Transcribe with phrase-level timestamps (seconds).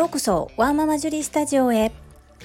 [0.00, 1.92] ようこそワーママジュリスタジオへ。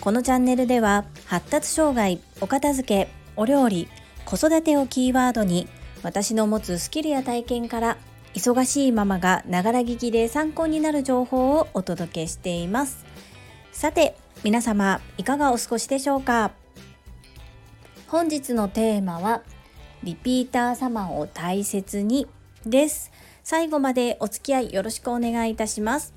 [0.02, 3.88] このチャンネルでは発達障害お片付けお料理
[4.26, 5.70] 子育てをキーワードに
[6.04, 7.98] 私の持つスキルや体験から
[8.34, 13.06] 忙しいママがながら聞きで参考になる情報をお届けしています。
[13.72, 16.52] さて皆様いかがお過ごしでしょうか？
[18.10, 19.44] 本日のテーマは
[20.04, 22.28] リピーター様を大切に
[22.66, 23.14] です。
[23.46, 26.14] 最後までお付き合いよろしくお願いいたします。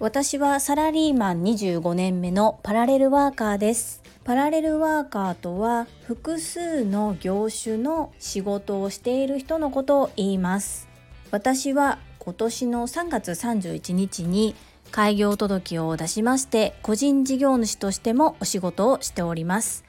[0.00, 4.00] 私はサラリーマン25年目のパラレルワーカーです。
[4.22, 10.88] パラレルワーカーとは複数の業種の仕事をしている人のことを言います。
[11.32, 14.54] 私は今年の3月31日に
[14.92, 19.82] 開業届を出しまして個人事業主としてもお仕事をしております。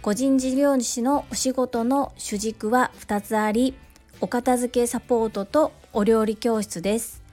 [0.00, 3.74] 個人事業主のお仕事の主軸は2つあり、
[4.20, 7.24] お片付けサポートとお料理教室です。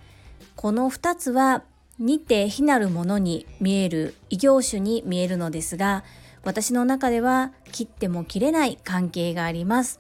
[0.56, 1.62] この2つは
[2.00, 6.04] 似て非なるものに見える異業種に見えるのですが
[6.44, 10.00] 私の中では切っても切れない関係があります。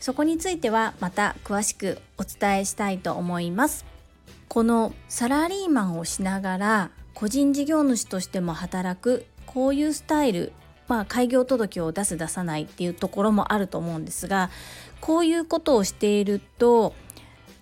[0.00, 3.84] そこについてはまた詳しくお伝えしたいと思います。
[4.48, 10.52] このサラリーマンをしながら個人事業主としても働くこういうスタイル
[10.88, 14.50] まあ開業届を出す出さないっていうところもあると思うんですが
[15.00, 16.94] こういうことをしていると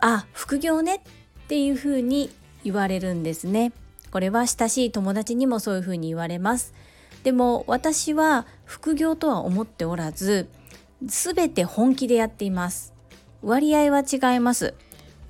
[0.00, 1.00] あ副業ねっ
[1.48, 2.30] ていうふうに
[2.64, 3.72] 言われるんですね。
[4.10, 6.74] これは親しい友達にもそういうふうに言われます。
[7.22, 10.48] でも私は副業とは思っておらず、
[11.04, 12.92] 全て本気でやっています。
[13.42, 14.74] 割合は違います。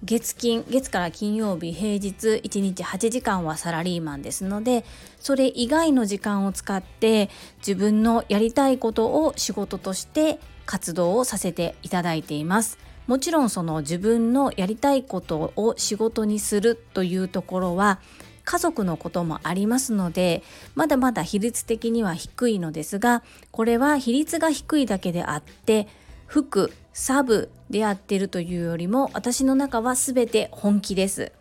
[0.05, 4.85] 月金、月から金曜日平日1日8時間はサラリーマンですので、
[5.21, 12.79] それ以外の時間を使って自分のやりたいことを仕事として活動をさせていただいています。
[13.13, 18.01] もちろんその自分のやりたいことを仕事にするというところは
[18.45, 20.43] 家族のこともありますので
[20.75, 25.89] まだまだ比率的には低いのですがこれは比率が低いだけであって
[26.25, 31.33] 服サブでやってるというよりも私の中は全て本気です。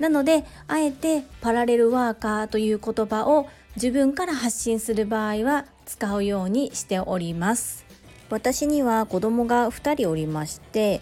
[0.00, 7.83] なのであえてパラレルワーカーという言葉を自分から発信する場合は使うようにしております。
[8.34, 11.00] 私には子供が2人おりまして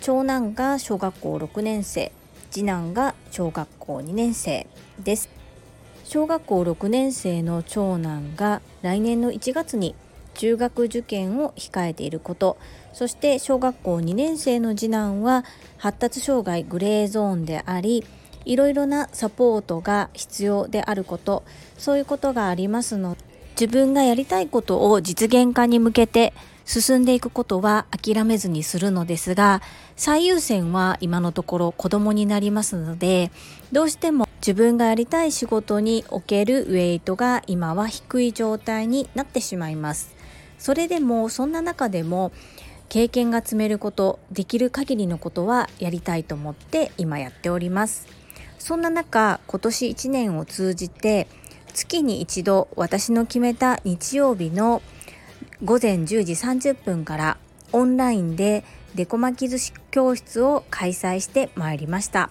[0.00, 2.10] 長男が小学校6年生
[2.50, 4.66] 次男が小学校2年生
[4.98, 5.28] です。
[6.04, 9.94] 小学校6年生の長男が来年の1月に
[10.32, 12.56] 中学受験を控えていること。
[12.94, 15.44] そして小学校2年生の次男は
[15.76, 18.06] 発達障害グレーゾーンであり
[18.46, 21.42] いろいろなサポートが必要であること。
[21.76, 23.29] そういうことがありますので
[23.60, 26.32] 自分がやりたいことを実現化に向けて
[26.64, 29.60] 進んでいくことは諦めずにするのですが
[29.96, 33.30] 最優先は今のところ子供になりますので
[33.70, 40.16] どうしても自分がやりたい仕事におけるウェイトが今は低い状態になってしまいます。
[40.58, 42.32] それでもそんな中でも
[42.88, 48.06] 経験が積めることできる限りのことはやりたいと思って今やっております。
[48.58, 51.28] そんな中今年1年を通じて
[51.70, 54.82] 月に一度私の決めた日曜日の
[55.64, 57.36] 午前10時30分から
[57.72, 58.64] オンラインで
[58.94, 62.30] デコ巻き寿司教室を開催してまいりました。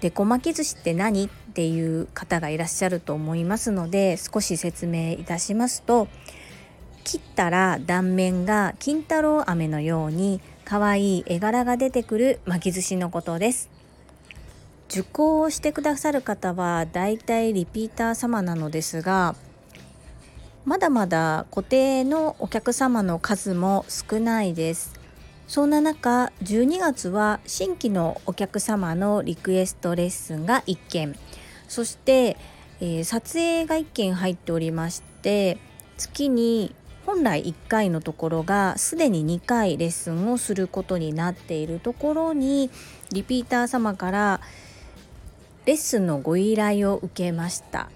[0.00, 6.08] デコ巻き寿司って何っていう方がいらっしゃると思いますので少し説明いたしますと
[7.04, 13.81] 切ったら断面が金太郎飴のように可愛い絵柄が出てくる巻き寿司のことです。
[14.92, 19.34] 受講をしてくださる方はだいたいリピーター様なのですが
[20.66, 25.00] まだまだ固定のお客様の数も少ないです。
[25.48, 31.16] そんな中12月は新規のお客様のリクエストレッスンが1件。
[31.68, 32.36] そして、
[32.80, 35.56] えー、撮影が1件入っておりまして
[35.96, 36.74] 月に
[37.06, 42.70] 本来1回のところがすでに2回レッスンをすることになっているところに
[43.10, 44.40] リピーター様から
[45.66, 47.90] レッスンのご依頼を受けました。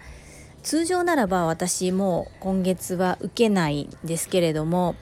[0.67, 4.97] 通常ならば私も今月は受けないんですけれども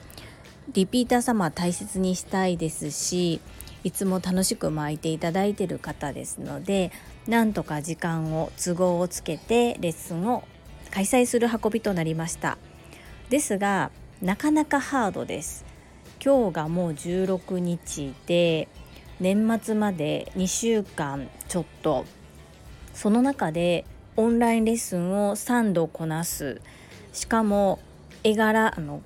[0.73, 3.41] リピーター様大切にしたいですし
[3.83, 6.91] いつも楽しく来ていただいている方ですので
[7.27, 10.43] なんとか時間を都合をつけてレッスンを
[10.91, 12.59] 開催する運びとなりました
[13.31, 13.89] ですが
[14.21, 15.65] なかなかハードです
[16.23, 18.67] 今日がもう16日で
[19.19, 22.05] 年末まで2週間ちょっと
[22.95, 26.61] その中でオンラインレッスンを3度こなす。
[27.11, 27.79] しかも
[28.23, 29.01] 絵柄あの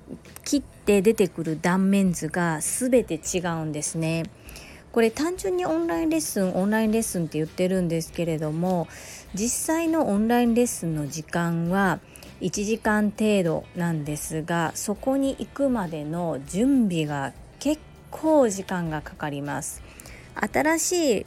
[0.45, 4.23] 切って出てくる断面図が全て違うんですね。
[4.91, 8.87] これ単純にオンラインレッスンオンラインレッスンって言ってるんですけれども
[9.35, 11.99] 実際のオンラインレッスンの時間は
[12.41, 19.81] 1時間程度なんですがそこに行くまでの準備が結構時間がかかります。
[20.35, 21.25] 新しい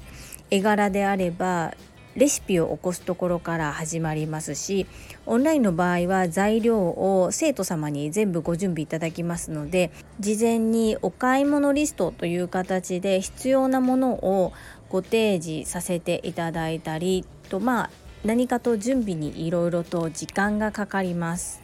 [0.50, 1.75] 絵柄であれば
[2.17, 4.87] レシピを起こすところから始まりますし
[5.26, 14.53] オンラインの場合は材料を生徒様に全部ご準備いただきますので事前にお買い物リストという形で必要なものを
[14.88, 17.91] ご提示させていただいたりとまあ
[18.25, 21.62] 何かと準備にいろいろと時間がかかります。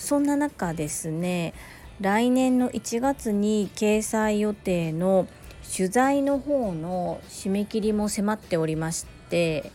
[0.00, 1.52] そんな中ですね
[2.00, 5.28] 来年の1月に掲載予定の
[5.76, 9.70] 取材の方の締め切りも迫っておりまして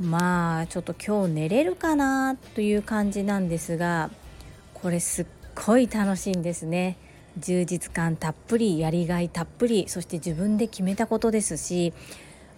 [0.00, 4.10] まあちょっと今日寝れるかなという感じなんですが
[4.74, 6.96] これすっごい楽しいんですね。
[7.38, 11.92] 充実感たっぷりやりがいたっぷりそして自分で決めたことですし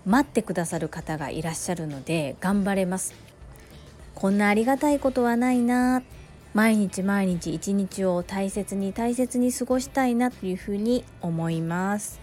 [0.07, 3.15] 待ってくださる方がいらっしゃるので頑張れます。
[4.15, 6.03] こんなありがたいことはないな。
[6.55, 12.21] 毎日毎日一日を大切に大切に過ごしたいなというふうに思います。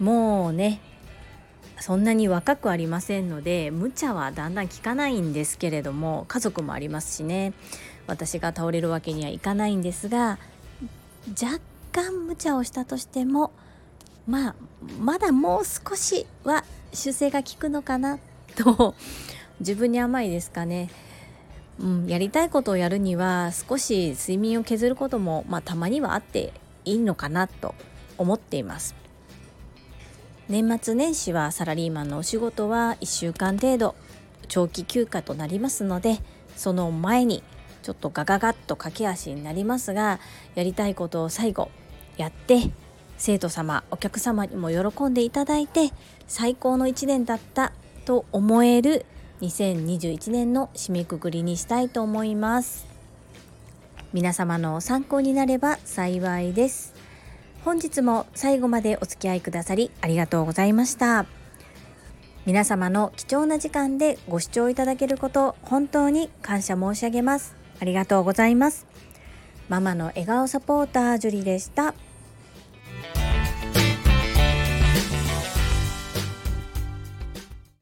[0.00, 0.80] もうね
[1.80, 7.52] そんなに若くありませんので無茶はだんだん効かないんですけれども家族もありますしね
[8.06, 10.38] 私が倒れるわけにはいかないんですが
[11.40, 11.60] 若
[11.92, 13.50] 干無茶をしたとしても
[14.26, 14.54] まあ
[14.98, 18.18] まだもう少しは修正が効くのかな
[18.56, 18.94] と
[19.60, 20.90] 自分に甘いですかね。
[21.80, 26.52] うん、やりたいことをやるには少し睡眠を削ることも、まあ、たまにはあって
[26.84, 27.74] いいのかなと
[28.16, 28.94] 思っています
[30.48, 33.94] 年末年始はサラリーマンのお仕事は1週間程度
[34.48, 36.18] 長期休暇となりますので
[36.54, 37.42] その前に
[37.82, 40.20] ちょっとガガガッと駆け足になりますが
[40.54, 41.70] やりたいことを最後
[42.16, 42.70] やって
[43.16, 45.90] 生徒様お客様にも喜んでいただいて
[46.26, 47.72] 最高の1年だった
[48.04, 49.06] と思える
[49.40, 52.86] 2021年の締めくくりにしたいと思います。
[54.12, 56.93] 皆様の参考になれば幸いです。
[57.64, 61.24] 本日も最後までお付き合いくださりありがとうございました。
[62.44, 67.56] 皆様の貴重な時間でご視聴いただけること本当に感謝申し上げます。
[67.80, 68.86] ありがとうございます。
[69.70, 71.94] ママの笑顔サポータージュリでした。